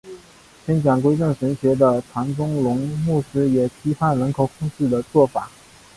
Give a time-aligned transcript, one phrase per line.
[0.65, 5.47] 宣讲归正神学的唐崇荣牧师也批判人口控制的做法。